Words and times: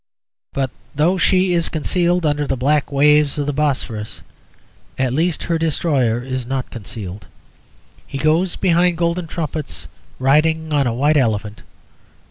But 0.51 0.71
though 0.95 1.19
she 1.19 1.53
is 1.53 1.69
concealed 1.69 2.25
under 2.25 2.47
the 2.47 2.57
black 2.57 2.91
waves 2.91 3.37
of 3.37 3.45
the 3.45 3.53
Bosphorus, 3.53 4.23
at 4.97 5.13
least 5.13 5.43
her 5.43 5.59
destroyer 5.59 6.23
is 6.23 6.47
not 6.47 6.71
concealed. 6.71 7.27
He 8.07 8.17
goes 8.17 8.55
behind 8.55 8.97
golden 8.97 9.27
trumpets 9.27 9.87
riding 10.17 10.73
on 10.73 10.87
a 10.87 10.93
white 10.95 11.17
elephant. 11.17 11.61